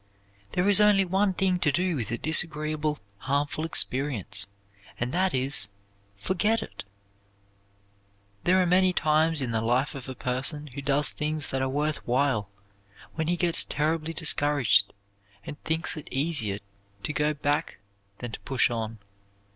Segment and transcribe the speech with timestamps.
[0.53, 4.47] There is only one thing to do with a disagreeable, harmful experience,
[4.99, 5.69] and that is
[6.17, 6.83] forget it!
[8.43, 11.69] There are many times in the life of a person who does things that are
[11.69, 12.49] worth while
[13.13, 14.91] when he gets terribly discouraged
[15.45, 16.57] and thinks it easier
[17.03, 17.77] to go back
[18.17, 18.97] than to push on.